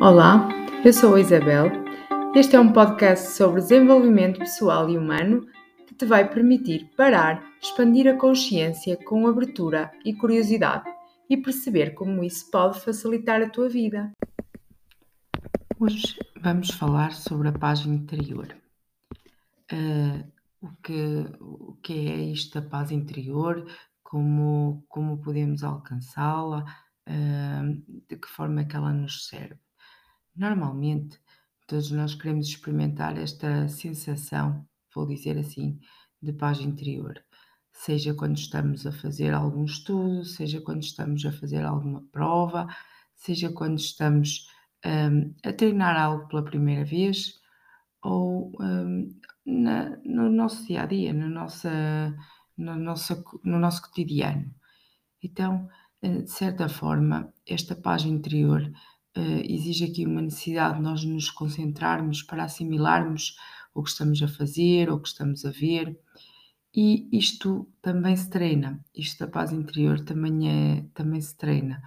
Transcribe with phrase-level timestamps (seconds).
[0.00, 0.48] Olá,
[0.84, 1.70] eu sou a Isabel.
[2.34, 5.46] Este é um podcast sobre desenvolvimento pessoal e humano
[5.86, 10.92] que te vai permitir parar, expandir a consciência com abertura e curiosidade
[11.30, 14.12] e perceber como isso pode facilitar a tua vida.
[15.78, 18.48] Hoje vamos falar sobre a paz interior.
[19.72, 20.26] Uh,
[20.60, 23.64] o, que, o que é isto da paz interior?
[24.02, 26.64] Como, como podemos alcançá-la?
[27.08, 29.63] Uh, de que forma é que ela nos serve?
[30.36, 31.20] Normalmente,
[31.66, 35.78] todos nós queremos experimentar esta sensação, vou dizer assim,
[36.20, 37.22] de paz interior.
[37.72, 42.66] Seja quando estamos a fazer algum estudo, seja quando estamos a fazer alguma prova,
[43.14, 44.48] seja quando estamos
[44.84, 47.40] um, a treinar algo pela primeira vez
[48.02, 49.08] ou um,
[49.46, 52.14] na, no nosso dia a dia, no, nossa,
[52.56, 54.54] no, nosso, no nosso cotidiano.
[55.22, 55.68] Então,
[56.02, 58.70] eh, de certa forma, esta paz interior
[59.16, 63.36] uh, exige aqui uma necessidade de nós nos concentrarmos para assimilarmos
[63.74, 65.98] o que estamos a fazer, o que estamos a ver.
[66.74, 71.80] E isto também se treina, isto da paz interior também, é, também se treina,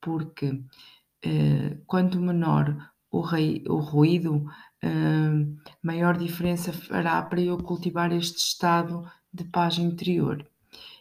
[0.00, 8.12] porque uh, quanto menor o, rei, o ruído, uh, maior diferença fará para eu cultivar
[8.12, 10.46] este estado de paz interior.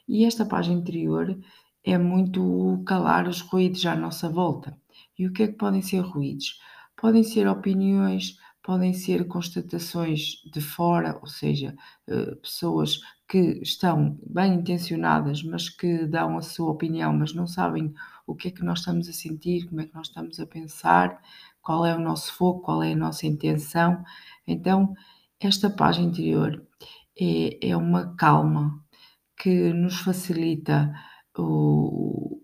[0.08, 1.38] E esta paz interior
[1.84, 4.78] é muito calar os ruídos à nossa volta.
[5.20, 6.60] E o que é que podem ser ruídos?
[6.96, 11.76] Podem ser opiniões, podem ser constatações de fora, ou seja,
[12.08, 17.94] eh, pessoas que estão bem intencionadas, mas que dão a sua opinião, mas não sabem
[18.26, 21.22] o que é que nós estamos a sentir, como é que nós estamos a pensar,
[21.62, 24.04] qual é o nosso foco, qual é a nossa intenção.
[24.48, 24.94] Então,
[25.40, 26.66] esta paz interior
[27.20, 28.84] é, é uma calma
[29.38, 30.94] que nos facilita
[31.38, 32.42] o,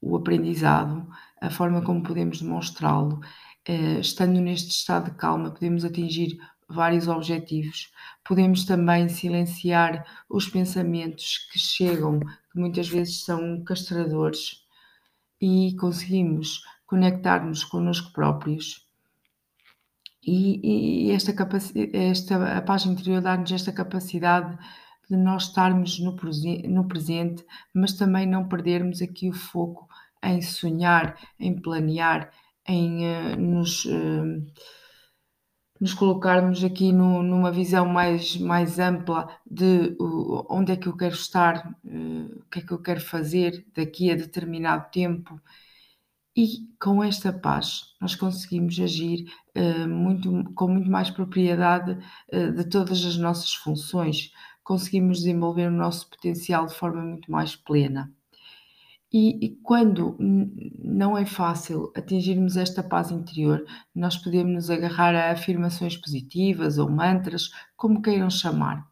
[0.00, 1.06] o aprendizado,
[1.40, 3.20] a forma como podemos demonstrá-lo.
[3.68, 7.90] Uh, estando neste estado de calma, podemos atingir vários objetivos.
[8.24, 14.64] Podemos também silenciar os pensamentos que chegam, que muitas vezes são castradores,
[15.40, 18.86] e conseguimos conectar-nos connosco próprios.
[20.22, 21.32] E, e esta,
[21.92, 24.58] esta a paz interior dá-nos esta capacidade
[25.08, 26.16] de nós estarmos no,
[26.68, 29.86] no presente, mas também não perdermos aqui o foco
[30.26, 32.30] em sonhar, em planear,
[32.66, 34.44] em uh, nos, uh,
[35.80, 40.96] nos colocarmos aqui no, numa visão mais, mais ampla de uh, onde é que eu
[40.96, 45.40] quero estar, o que é que eu quero fazer daqui a determinado tempo.
[46.38, 49.24] E com esta paz nós conseguimos agir
[49.88, 51.96] muito, com muito mais propriedade
[52.30, 54.30] de todas as nossas funções,
[54.62, 58.12] conseguimos desenvolver o nosso potencial de forma muito mais plena.
[59.18, 65.32] E, e quando não é fácil atingirmos esta paz interior, nós podemos nos agarrar a
[65.32, 68.86] afirmações positivas ou mantras, como queiram chamar,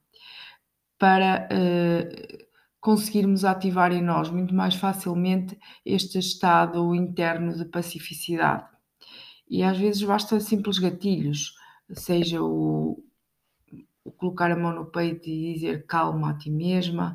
[0.98, 2.46] para uh,
[2.80, 8.66] conseguirmos ativar em nós muito mais facilmente este estado interno de pacificidade.
[9.46, 11.52] E às vezes basta simples gatilhos,
[11.92, 13.04] seja o,
[14.02, 17.14] o colocar a mão no peito e dizer calma a ti mesma,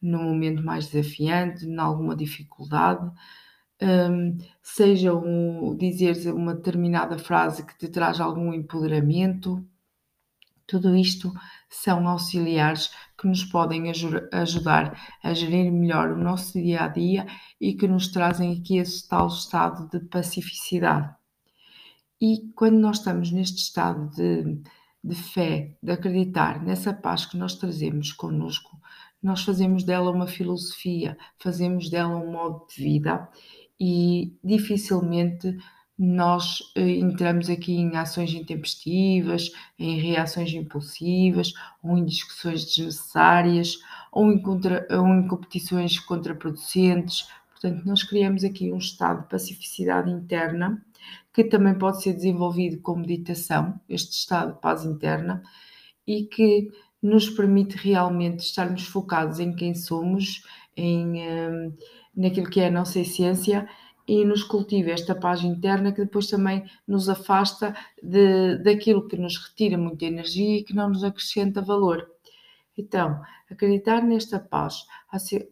[0.00, 3.10] num momento mais desafiante, em alguma dificuldade,
[3.82, 9.64] um, seja um, dizer uma determinada frase que te traz algum empoderamento,
[10.66, 11.32] tudo isto
[11.68, 13.90] são auxiliares que nos podem
[14.32, 17.26] ajudar a gerir melhor o nosso dia a dia
[17.60, 21.12] e que nos trazem aqui esse tal estado de pacificidade.
[22.20, 24.62] E quando nós estamos neste estado de
[25.02, 28.78] de fé, de acreditar nessa paz que nós trazemos connosco,
[29.22, 33.28] nós fazemos dela uma filosofia, fazemos dela um modo de vida
[33.78, 35.56] e dificilmente
[36.02, 43.76] nós eh, entramos aqui em ações intempestivas, em reações impulsivas, ou em discussões desnecessárias,
[44.10, 47.28] ou em, contra, ou em competições contraproducentes.
[47.50, 50.82] Portanto, nós criamos aqui um estado de pacificidade interna
[51.34, 55.42] que também pode ser desenvolvido com meditação, este estado de paz interna,
[56.06, 56.70] e que
[57.02, 60.44] nos permite realmente estarmos focados em quem somos,
[60.76, 61.76] em, um,
[62.16, 63.68] naquilo que é a nossa essência
[64.06, 69.36] e nos cultiva esta paz interna que depois também nos afasta de, daquilo que nos
[69.36, 72.10] retira muita energia e que não nos acrescenta valor.
[72.76, 73.20] Então,
[73.50, 74.84] acreditar nesta paz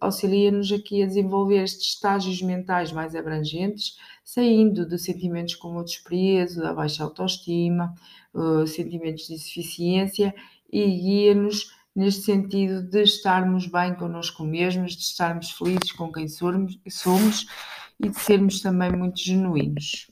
[0.01, 6.65] auxilia-nos aqui a desenvolver estes estágios mentais mais abrangentes, saindo de sentimentos como o desprezo,
[6.65, 7.95] a baixa autoestima,
[8.67, 10.35] sentimentos de insuficiência
[10.71, 16.79] e guia-nos neste sentido de estarmos bem connosco mesmos, de estarmos felizes com quem somos,
[16.89, 17.47] somos
[17.99, 20.11] e de sermos também muito genuínos.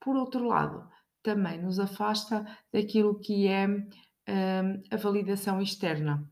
[0.00, 0.88] por outro lado,
[1.22, 3.66] também nos afasta daquilo que é
[4.90, 6.26] a validação externa.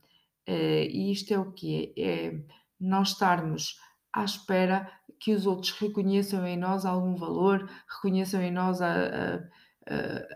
[0.47, 2.41] E isto é o que é
[2.81, 3.79] nós estarmos
[4.13, 4.91] à espera
[5.21, 9.41] que os outros reconheçam em nós algum valor, reconheçam em nós a, a,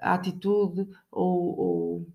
[0.01, 2.07] a atitude ou, ou,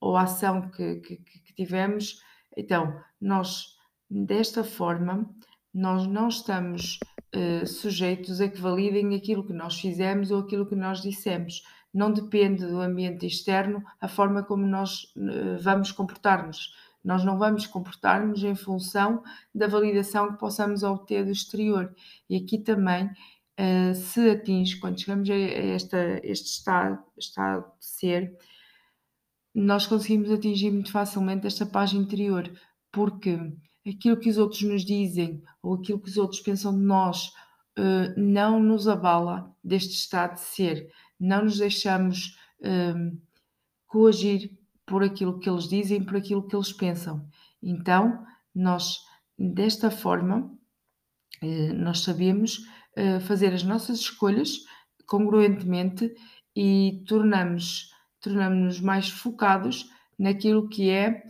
[0.00, 2.22] ou, a ação que, que, que tivemos.
[2.56, 3.76] Então, nós,
[4.10, 5.28] desta forma,
[5.72, 6.98] nós não estamos
[7.34, 11.62] uh, sujeitos a que validem aquilo que nós fizemos ou aquilo que nós dissemos.
[11.92, 16.72] Não depende do ambiente externo a forma como nós uh, vamos comportar-nos
[17.04, 19.22] nós não vamos comportar-nos em função
[19.54, 21.94] da validação que possamos obter do exterior.
[22.28, 23.10] E aqui também
[23.58, 28.38] uh, se atinge, quando chegamos a, esta, este estado, estado de ser,
[29.54, 32.50] nós conseguimos atingir muito facilmente esta paz interior,
[32.92, 33.38] porque
[33.86, 37.32] aquilo que os outros nos dizem ou aquilo que os outros pensam de nós
[37.78, 43.20] uh, não nos abala deste estado de ser, não nos deixamos uh,
[43.86, 44.56] coagir
[44.86, 47.28] por aquilo que eles dizem, por aquilo que eles pensam.
[47.62, 49.00] Então, nós,
[49.38, 50.50] desta forma,
[51.74, 52.62] nós sabemos
[53.26, 54.64] fazer as nossas escolhas
[55.06, 56.14] congruentemente
[56.54, 61.22] e tornamos, tornamos-nos mais focados naquilo que é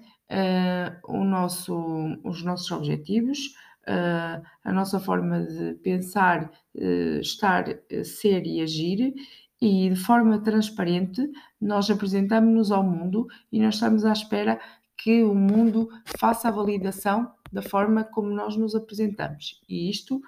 [1.07, 1.77] uh, nosso,
[2.25, 3.39] os nossos objetivos,
[3.87, 7.67] uh, a nossa forma de pensar, uh, estar,
[8.05, 9.15] ser e agir
[9.61, 11.29] e de forma transparente
[11.61, 14.61] nós apresentamos-nos ao mundo e nós estamos à espera
[14.97, 15.89] que o mundo
[16.19, 19.63] faça a validação da forma como nós nos apresentamos.
[19.69, 20.21] E isto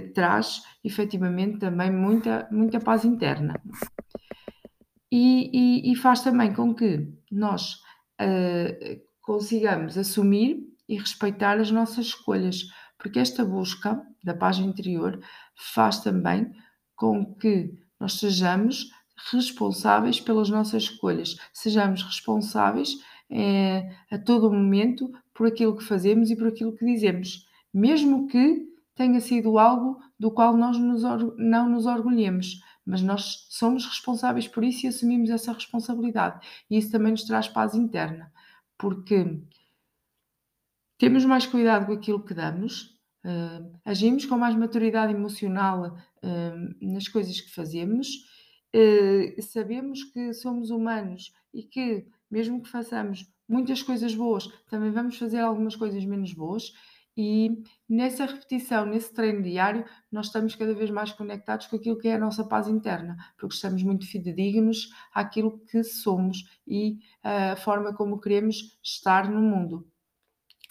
[0.00, 3.60] traz efetivamente também muita, muita paz interna.
[5.10, 7.74] E, e, e faz também com que nós
[8.20, 12.68] uh, consigamos assumir e respeitar as nossas escolhas,
[12.98, 15.20] porque esta busca da paz interior
[15.54, 16.50] faz também
[16.96, 18.90] com que nós sejamos
[19.30, 22.96] responsáveis pelas nossas escolhas, sejamos responsáveis
[23.30, 28.71] é, a todo momento por aquilo que fazemos e por aquilo que dizemos, mesmo que
[28.94, 31.02] tenha sido algo do qual nós nos
[31.38, 36.46] não nos orgulhemos, mas nós somos responsáveis por isso e assumimos essa responsabilidade.
[36.68, 38.32] E isso também nos traz paz interna,
[38.76, 39.40] porque
[40.98, 47.08] temos mais cuidado com aquilo que damos, uh, agimos com mais maturidade emocional uh, nas
[47.08, 48.08] coisas que fazemos,
[48.74, 55.18] uh, sabemos que somos humanos e que, mesmo que façamos muitas coisas boas, também vamos
[55.18, 56.72] fazer algumas coisas menos boas.
[57.16, 62.08] E nessa repetição, nesse treino diário, nós estamos cada vez mais conectados com aquilo que
[62.08, 67.94] é a nossa paz interna, porque estamos muito fidedignos àquilo que somos e a forma
[67.94, 69.86] como queremos estar no mundo.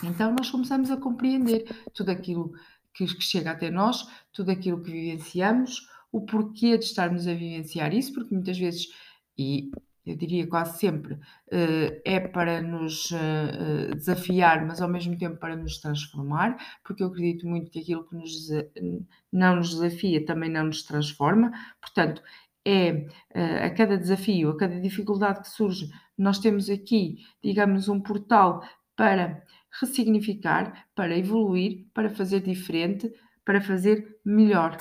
[0.04, 2.54] Então nós começamos a compreender tudo aquilo
[2.94, 8.14] que, chega até nós, tudo aquilo que vivenciamos, o porquê de estarmos a vivenciar isso,
[8.14, 8.88] porque muitas vezes,
[9.38, 9.72] e
[10.06, 11.18] eu diria quase sempre,
[11.52, 17.08] eh, é para nos eh, desafiar, mas ao mesmo tempo para nos transformar, porque eu
[17.08, 18.50] acredito muito que aquilo que nos,
[19.32, 22.22] não nos desafia também não nos transforma, portanto,
[22.66, 28.00] é eh, a cada desafio, a cada dificuldade que surge, nós temos aqui, digamos, um
[28.00, 28.62] portal
[28.96, 29.44] para
[29.80, 33.12] ressignificar, para evoluir, para fazer diferente,
[33.44, 34.78] para fazer melhor.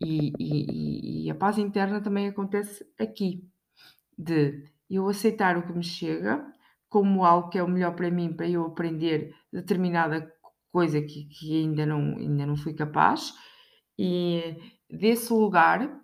[0.00, 3.48] E, e, e, a paz interna também acontece aqui,
[4.16, 6.44] de eu aceitar o que me chega
[6.88, 10.32] como algo que é o melhor para mim, para eu aprender determinada
[10.72, 13.32] coisa que, que ainda, não, ainda não fui capaz,
[13.98, 14.56] e
[14.90, 16.00] desse lugar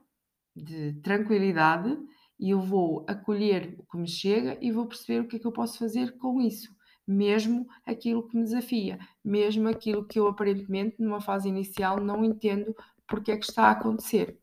[0.56, 1.96] de tranquilidade
[2.40, 5.52] eu vou acolher o que me chega e vou perceber o que é que eu
[5.52, 6.74] posso fazer com isso
[7.06, 12.74] mesmo aquilo que me desafia, mesmo aquilo que eu aparentemente numa fase inicial não entendo
[13.06, 14.38] porque é que está a acontecer.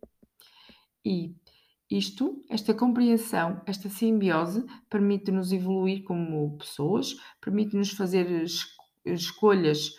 [1.03, 1.35] E
[1.89, 9.95] isto, esta compreensão, esta simbiose, permite-nos evoluir como pessoas, permite-nos fazer es escolhas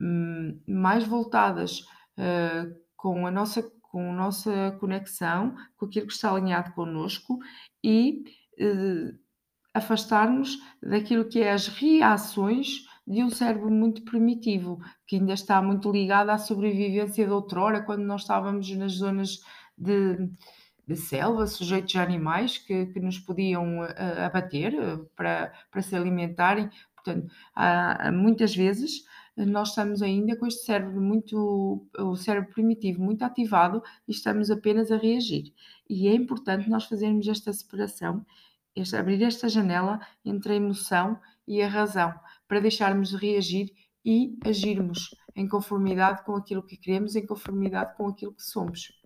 [0.00, 1.80] hum, mais voltadas
[2.18, 7.40] uh, com a nossa com a nossa conexão, com aquilo que está alinhado connosco
[7.82, 8.22] e
[8.60, 9.18] uh,
[9.74, 15.90] afastar-nos daquilo que é as reações de um cérebro muito primitivo, que ainda está muito
[15.90, 19.40] ligado à sobrevivência de outrora, quando nós estávamos nas zonas
[19.76, 20.30] de,
[20.90, 25.94] de selva, sujeitos a animais que, que nos podiam uh, abater uh, para, para se
[25.94, 26.68] alimentarem.
[26.94, 29.04] Portanto, há, muitas vezes
[29.36, 34.90] nós estamos ainda com este cérebro muito, o cérebro primitivo muito ativado e estamos apenas
[34.92, 35.54] a reagir.
[35.88, 38.24] E é importante nós fazermos esta separação
[38.74, 42.14] este, abrir esta janela entre a emoção e a razão,
[42.46, 43.72] para deixarmos de reagir
[44.04, 48.99] e agirmos em conformidade com aquilo que queremos, em conformidade com aquilo que somos.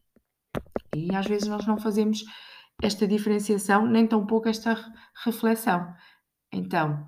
[0.95, 2.25] E às vezes nós não fazemos
[2.83, 4.77] esta diferenciação, nem tão pouco esta
[5.25, 5.93] reflexão.
[6.53, 7.07] Então,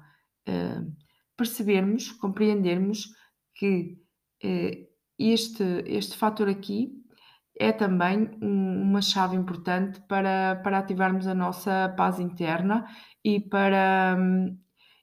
[0.48, 0.92] uh,
[1.36, 3.06] percebermos, compreendermos
[3.54, 3.98] que
[4.44, 4.86] uh,
[5.18, 6.92] este, este fator aqui
[7.58, 12.86] é também um, uma chave importante para, para ativarmos a nossa paz interna
[13.24, 14.58] e para, um,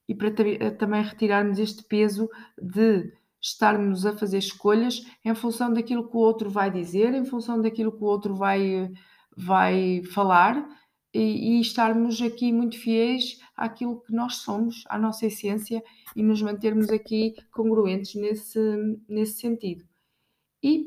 [0.08, 0.32] e para
[0.78, 2.30] também retirarmos este peso
[2.62, 3.12] de
[3.43, 7.91] estarmos a fazer escolhas em função daquilo que o outro vai dizer, em função daquilo
[7.91, 8.89] que o outro vai,
[9.35, 10.65] vai falar
[11.13, 15.83] e, e estarmos aqui muito fiéis àquilo que nós somos, à nossa essência
[16.15, 18.59] e nos mantermos aqui congruentes nesse,
[19.09, 19.83] nesse sentido.
[20.63, 20.85] E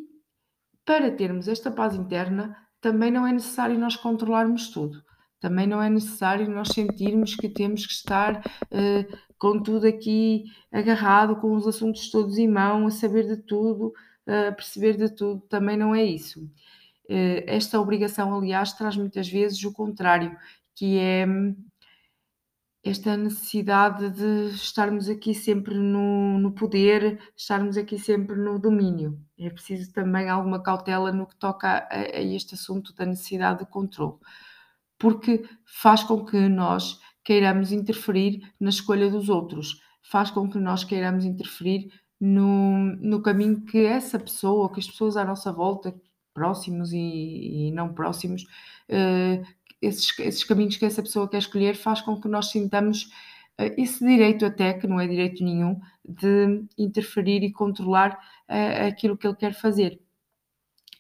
[0.85, 5.05] para termos esta paz interna, também não é necessário nós controlarmos tudo.
[5.39, 11.37] Também não é necessário nós sentirmos que temos que estar uh, com tudo aqui agarrado,
[11.37, 13.93] com os assuntos todos em mão, a saber de tudo,
[14.27, 15.41] a perceber de tudo.
[15.49, 16.45] Também não é isso.
[17.09, 20.37] Uh, esta obrigação, aliás, traz muitas vezes o contrário,
[20.75, 21.25] que é
[22.89, 29.21] esta necessidade de estarmos aqui sempre no, no, poder, estarmos aqui sempre no domínio.
[29.39, 33.67] É preciso também alguma cautela no que toca a, a este assunto da necessidade de
[33.67, 34.19] controle,
[34.99, 40.85] porque faz com que nós queiramos interferir na escolha dos outros, faz com que nós
[40.85, 41.91] queiramos interferir
[42.21, 45.93] no, no caminho que essa pessoa, que as pessoas à nossa volta,
[46.33, 49.45] próximos e, e não próximos, uh,
[49.83, 53.07] esses, esses caminhos que essa pessoa quer escolher faz com que nós sintamos
[53.61, 58.13] uh, esse direito até, que não é direito nenhum, de interferir e controlar
[58.49, 60.01] uh, aquilo que ele quer fazer.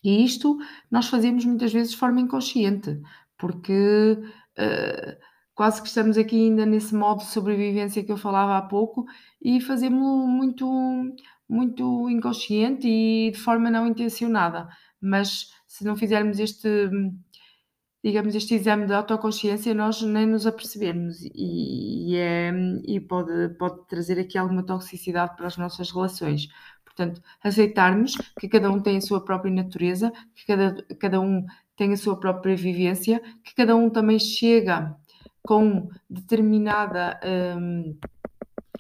[0.03, 0.59] E isto
[0.91, 3.01] nós fazemos muitas vezes de forma inconsciente,
[3.39, 4.19] porque
[4.59, 9.07] uh, quase que estamos aqui ainda nesse modo de sobrevivência que eu falava há pouco
[9.43, 9.99] e fazemos
[10.29, 10.67] muito,
[11.49, 14.69] muito inconsciente e de forma não intencionada.
[15.01, 16.91] Mas se não fizermos este
[18.05, 22.53] digamos, este exame de autoconsciência, nós nem nos apercebemos e, e, é,
[22.87, 26.49] e pode, pode trazer aqui alguma toxicidade para as nossas relações.
[26.85, 31.45] Portanto, aceitarmos que cada um tem a sua própria natureza, que cada, cada um
[31.77, 34.97] tem a sua própria vivência, que cada um também chega
[35.47, 37.19] com determinada
[37.59, 37.97] hum,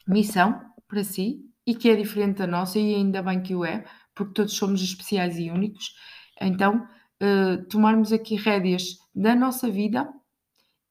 [0.06, 3.84] missão para si e que é diferente da nossa, e ainda bem que o é,
[4.14, 5.94] porque todos somos especiais e únicos.
[6.40, 6.86] Então,
[7.22, 10.08] uh, tomarmos aqui rédeas da nossa vida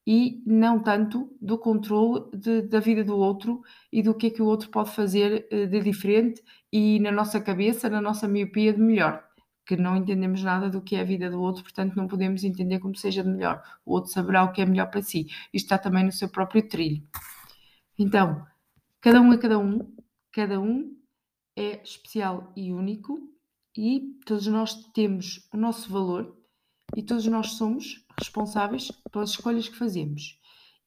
[0.07, 4.41] e não tanto do controle de, da vida do outro e do que é que
[4.41, 8.81] o outro pode fazer uh, de diferente e na nossa cabeça, na nossa miopia de
[8.81, 9.24] melhor,
[9.65, 12.79] que não entendemos nada do que é a vida do outro, portanto não podemos entender
[12.79, 13.63] como seja de melhor.
[13.85, 15.27] O outro saberá o que é melhor para si.
[15.53, 17.03] Isto está também no seu próprio trilho.
[17.97, 18.45] Então,
[19.01, 19.95] cada um é cada um,
[20.31, 20.95] cada um
[21.55, 23.19] é especial e único
[23.75, 26.35] e todos nós temos o nosso valor
[26.95, 30.39] e todos nós somos responsáveis pelas escolhas que fazemos.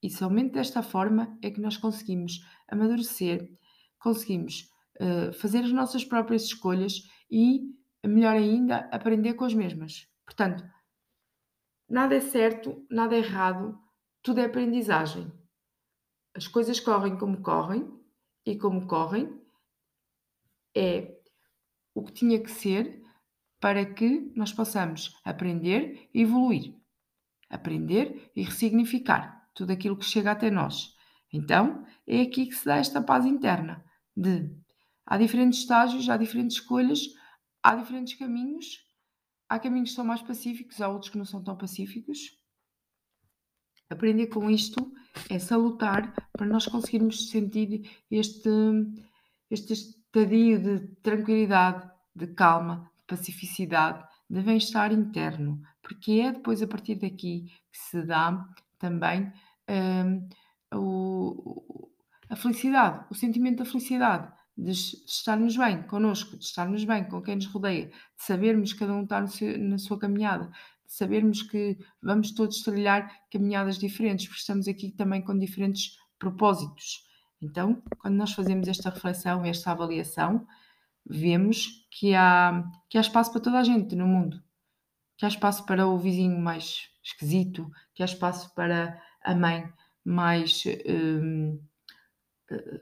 [0.03, 3.51] E somente desta forma é que nós conseguimos amadurecer,
[3.99, 4.71] conseguimos
[5.01, 7.63] uh, fazer as nossas próprias escolhas e,
[8.07, 10.07] melhor ainda, aprender com as mesmas.
[10.25, 10.65] Portanto,
[11.89, 13.79] nada é certo, nada é errado,
[14.23, 15.33] tudo é aprendizagem.
[16.35, 17.91] As coisas correm como correm
[18.47, 19.41] e como correm
[20.77, 21.19] é
[21.95, 23.03] o que tinha que ser
[23.61, 26.75] para que nós possamos aprender e evoluir.
[27.51, 30.95] Aprender e ressignificar tudo aquilo que chega até nós.
[31.33, 33.85] Então, é aqui que se dá esta paz interna
[34.17, 34.49] de
[35.05, 37.01] há diferentes estágios, há diferentes escolhas,
[37.63, 38.87] há diferentes caminhos.
[39.49, 42.39] Há caminhos que são mais pacíficos, há outros que não são tão pacíficos.
[43.91, 44.93] Aprender com isto
[45.31, 48.51] é salutar para nós conseguirmos sentir este,
[49.51, 56.67] este estadio de tranquilidade, de calma, de pacificidade, de bem-estar interno, porque é depois a
[56.67, 58.47] partir daqui que se dá
[58.79, 59.33] também
[59.69, 60.29] um,
[60.75, 61.91] o,
[62.29, 67.37] a felicidade, o sentimento da felicidade, de estarmos bem connosco, de estarmos bem com quem
[67.37, 67.93] nos rodeia, de
[68.25, 70.47] sabermos que cada um está seu, na sua caminhada,
[70.85, 77.07] de sabermos que vamos todos trilhar caminhadas diferentes, porque estamos aqui também com diferentes propósitos.
[77.41, 80.45] Então, quando nós fazemos esta reflexão, esta avaliação,
[81.07, 84.43] vemos que há, que há espaço para toda a gente no mundo,
[85.17, 89.73] que há espaço para o vizinho mais esquisito, que há espaço para a mãe
[90.05, 91.61] mais hum,
[92.51, 92.77] uh,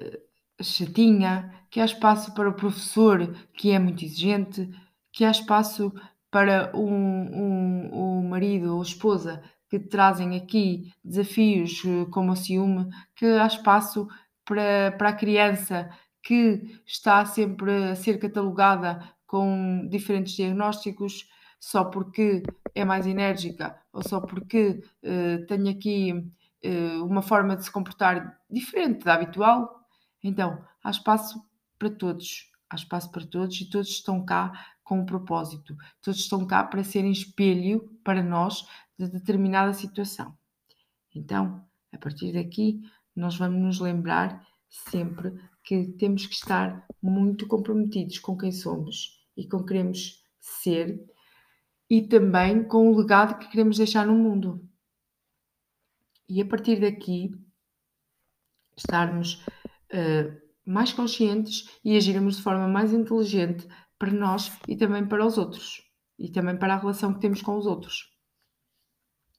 [0.00, 4.68] uh, chatinha, que há espaço para o professor que é muito exigente,
[5.12, 5.92] que há espaço
[6.30, 12.88] para um, um, um marido ou esposa que trazem aqui desafios eh, como o ciúme,
[13.16, 14.08] que há espaço
[14.44, 15.90] para, para a criança
[16.22, 21.28] que está sempre a ser catalogada com diferentes diagnósticos,
[21.60, 22.42] só porque
[22.74, 28.38] é mais enérgica ou só porque uh, tenho aqui uh, uma forma de se comportar
[28.50, 29.83] diferente da habitual.
[30.24, 31.44] Então, há espaço
[31.78, 36.46] para todos, há espaço para todos e todos estão cá com um propósito, todos estão
[36.46, 38.66] cá para serem espelho para nós
[38.98, 40.34] de determinada situação.
[41.14, 41.62] Então,
[41.92, 42.80] a partir daqui,
[43.14, 49.46] nós vamos nos lembrar sempre que temos que estar muito comprometidos com quem somos e
[49.46, 51.04] com queremos ser
[51.88, 54.66] e também com o legado que queremos deixar no mundo.
[56.26, 57.30] E a partir daqui,
[58.76, 59.44] estarmos
[59.92, 63.66] uh, mais conscientes e agirmos de forma mais inteligente
[63.98, 65.82] para nós e também para os outros
[66.18, 68.12] e também para a relação que temos com os outros.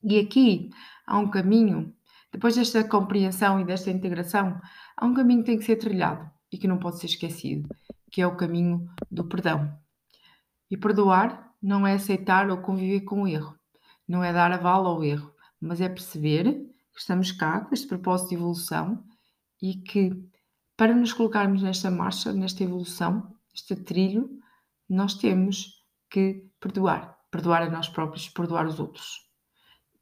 [0.03, 0.69] E aqui
[1.07, 1.93] há um caminho,
[2.31, 4.59] depois desta compreensão e desta integração,
[4.95, 7.67] há um caminho que tem que ser trilhado e que não pode ser esquecido,
[8.11, 9.75] que é o caminho do perdão.
[10.69, 13.57] E perdoar não é aceitar ou conviver com o erro,
[14.07, 16.43] não é dar aval ao erro, mas é perceber
[16.93, 19.03] que estamos cá com este propósito de evolução
[19.61, 20.11] e que
[20.77, 24.29] para nos colocarmos nesta marcha, nesta evolução, este trilho,
[24.89, 27.17] nós temos que perdoar.
[27.31, 29.29] Perdoar a nós próprios, perdoar os outros.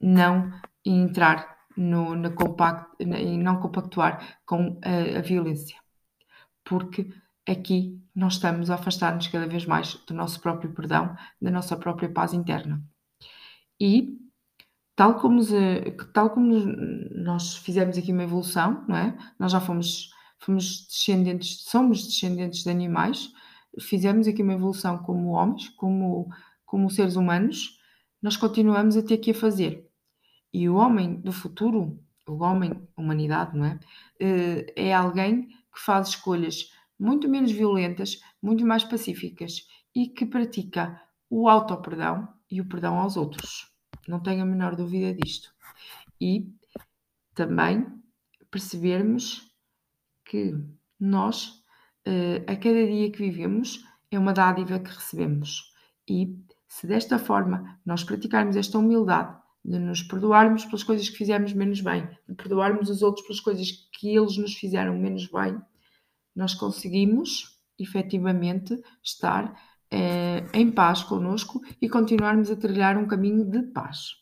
[0.00, 0.52] Não
[0.84, 5.76] entrar no, na compact, e não compactuar com a, a violência.
[6.64, 7.12] Porque
[7.48, 12.08] aqui nós estamos a afastar-nos cada vez mais do nosso próprio perdão, da nossa própria
[12.08, 12.82] paz interna.
[13.80, 14.18] E
[14.94, 15.40] tal como,
[16.12, 16.54] tal como
[17.10, 19.18] nós fizemos aqui uma evolução, não é?
[19.38, 23.30] Nós já fomos, fomos descendentes, somos descendentes de animais,
[23.80, 26.28] fizemos aqui uma evolução como homens, como,
[26.64, 27.78] como seres humanos,
[28.22, 29.86] nós continuamos a ter que a fazer.
[30.52, 33.80] E o homem do futuro, o homem, humanidade, não é?
[34.20, 41.00] Eh, é alguém que faz escolhas muito menos violentas, muito mais pacíficas e que pratica
[41.28, 43.70] o auto-perdão e o perdão aos outros.
[44.06, 45.52] Não tenho a menor dúvida disto.
[46.20, 46.48] E
[47.34, 47.86] também
[48.50, 49.52] percebermos
[50.34, 50.52] que
[50.98, 51.62] nós
[52.08, 55.72] uh, a cada dia que vivemos é uma dádiva que recebemos.
[56.10, 59.32] E se desta forma nós praticarmos esta humildade,
[59.64, 63.70] de nos perdoarmos pelas coisas que fizemos menos bem, de perdoarmos os outros pelas coisas
[63.92, 65.56] que eles nos fizeram menos bem,
[66.34, 69.56] nós conseguimos efetivamente estar
[69.88, 74.16] eh, em paz connosco e continuarmos a trilhar um caminho de paz.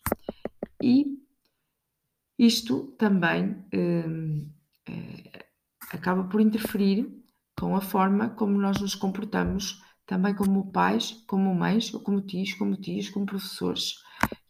[0.80, 1.06] E
[2.38, 4.04] isto também eh,
[4.88, 5.51] eh,
[5.92, 7.08] acaba por interferir
[7.58, 12.76] com a forma como nós nos comportamos, também como pais, como mães, como tios, como
[12.76, 13.94] tios, como professores,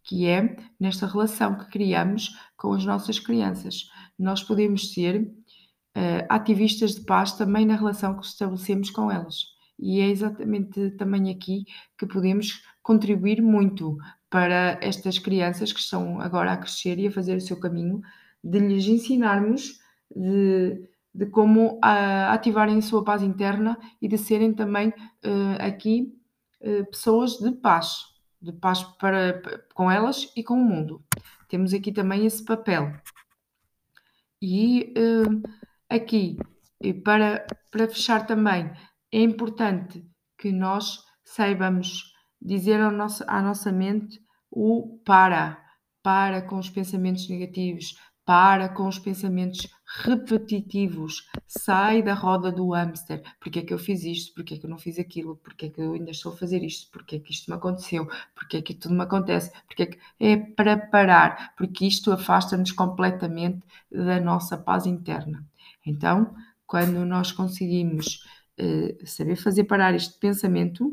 [0.05, 3.88] que é nesta relação que criamos com as nossas crianças.
[4.18, 9.52] Nós podemos ser uh, ativistas de paz também na relação que estabelecemos com elas.
[9.78, 11.64] E é exatamente também aqui
[11.98, 13.96] que podemos contribuir muito
[14.31, 18.00] para estas crianças que estão agora a crescer e a fazer o seu caminho,
[18.42, 19.78] de lhes ensinarmos
[20.14, 26.14] de de como uh, ativarem a sua paz interna e de serem também uh, aqui
[26.62, 28.05] uh, pessoas de paz,
[28.40, 29.42] de paz para,
[29.75, 31.05] com elas e com o mundo.
[31.48, 32.92] Temos aqui também esse papel.
[34.40, 34.92] E
[35.88, 36.37] aqui,
[37.05, 38.72] para, para fechar também,
[39.12, 40.05] é importante
[40.37, 44.18] que nós saibamos dizer ao nosso, à nossa mente
[44.51, 45.62] o para,
[46.03, 49.68] para com os pensamentos negativos, para com os pensamentos
[50.04, 51.28] repetitivos.
[51.46, 53.22] Sai da roda do hamster.
[53.40, 54.35] Porquê é que eu fiz isto?
[54.35, 55.37] Porquê é que eu não fiz aquilo?
[55.37, 56.90] Porquê é que eu ainda estou a fazer isto?
[56.90, 58.08] Porquê é que isto me aconteceu?
[58.35, 59.52] Porquê é que tudo me acontece?
[59.66, 59.98] Porquê é que...
[60.20, 65.44] É para parar, porque isto afasta-nos completamente da nossa paz interna.
[65.85, 66.35] Então,
[66.66, 68.24] quando nós conseguimos
[68.58, 70.92] uh, saber fazer parar este pensamento,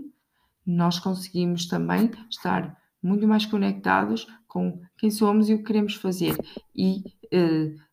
[0.66, 6.36] nós conseguimos também estar muito mais conectados com quem somos e o que queremos fazer.
[6.76, 7.19] E eh,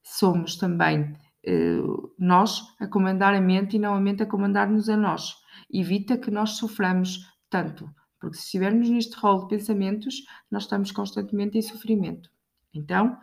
[0.03, 1.79] somos também eh,
[2.18, 5.35] nós a comandar a mente e não a mente a comandar-nos a nós.
[5.72, 7.88] Evita que nós soframos tanto,
[8.20, 12.29] porque se estivermos neste rol de pensamentos, nós estamos constantemente em sofrimento.
[12.75, 13.16] Então,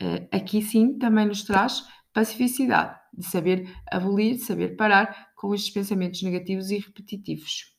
[0.00, 5.72] eh, aqui sim também nos traz pacificidade, de saber abolir, de saber parar com estes
[5.72, 7.76] pensamentos negativos e repetitivos.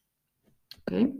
[0.87, 1.13] Ok?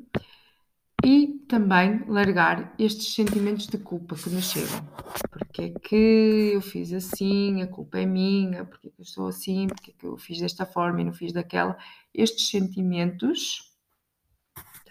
[1.04, 4.88] E também largar estes sentimentos de culpa que nos chegam.
[5.32, 9.28] Porque é que eu fiz assim, a culpa é minha, porque é que eu estou
[9.28, 11.78] assim, porque é que eu fiz desta forma e não fiz daquela.
[12.14, 13.72] Estes sentimentos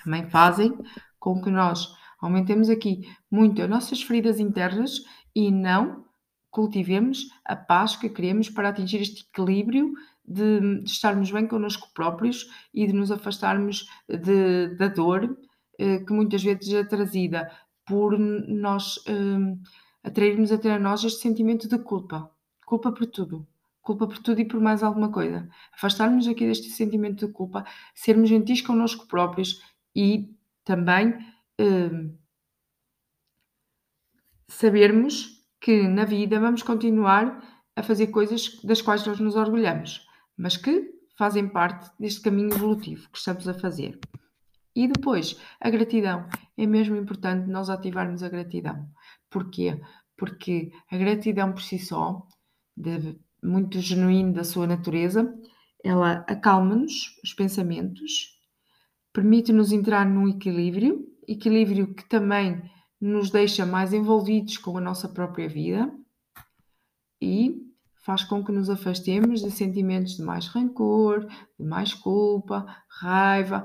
[0.02, 0.76] também fazem
[1.18, 6.04] com que nós aumentemos aqui muito as nossas feridas internas e não
[6.50, 9.92] cultivemos a paz que queremos para atingir este equilíbrio
[10.24, 15.36] de, estarmos bem connosco próprios e de nos afastarmos de, da dor
[16.06, 17.50] que muitas vezes é trazida
[17.86, 19.60] por nós hum,
[20.02, 22.30] atrairmos até a nós este sentimento de culpa.
[22.64, 23.46] Culpa por tudo.
[23.82, 25.48] Culpa por tudo e por mais alguma coisa.
[25.72, 27.64] Afastarmos aqui deste sentimento de culpa,
[27.94, 29.60] sermos gentis connosco próprios
[29.94, 30.32] e
[30.64, 31.18] também
[31.58, 32.16] hum,
[34.48, 37.42] sabermos que na vida vamos continuar
[37.74, 43.08] a fazer coisas das quais nós nos orgulhamos, mas que fazem parte deste caminho evolutivo
[43.10, 43.98] que estamos a fazer.
[44.74, 46.28] E depois, a gratidão.
[46.56, 48.88] É mesmo importante nós ativarmos a gratidão.
[49.28, 49.80] Porquê?
[50.16, 52.26] Porque a gratidão por si só,
[52.76, 55.34] de, muito genuíno da sua natureza,
[55.82, 58.38] ela acalma-nos os pensamentos,
[59.12, 62.62] permite-nos entrar num equilíbrio, equilíbrio que também
[63.00, 65.90] nos deixa mais envolvidos com a nossa própria vida
[67.20, 67.70] e
[68.04, 71.26] faz com que nos afastemos de sentimentos de mais rancor,
[71.58, 73.64] de mais culpa, raiva,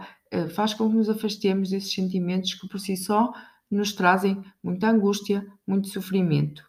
[0.50, 3.34] faz com que nos afastemos desses sentimentos que por si só
[3.70, 6.64] nos trazem muita angústia, muito sofrimento.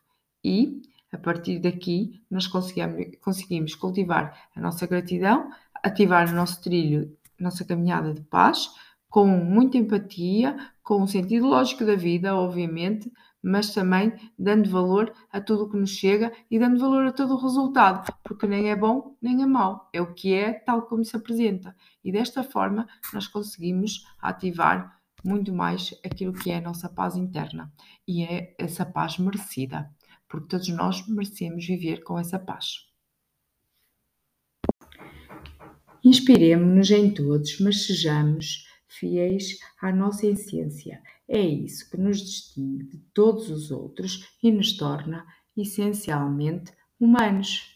[0.44, 5.50] E, a partir daqui, nós conseguimos, conseguimos cultivar a nossa gratidão,
[5.82, 8.70] ativar o nosso trilho, nossa caminhada de paz,
[9.08, 13.10] com muita empatia, com um sentido lógico da vida, obviamente,
[13.46, 17.34] mas também dando valor a tudo o que nos chega e dando valor a todo
[17.34, 21.04] o resultado, porque nem é bom nem é mau, é o que é tal como
[21.04, 21.74] se apresenta.
[22.02, 27.72] E desta forma nós conseguimos ativar muito mais aquilo que é a nossa paz interna
[28.06, 29.88] e é essa paz merecida,
[30.28, 32.84] porque todos nós merecemos viver com essa paz.
[36.02, 41.00] Inspiremos-nos em todos, mas sejamos fiéis à nossa essência.
[41.28, 47.75] É isso que nos distingue de todos os outros e nos torna essencialmente humanos.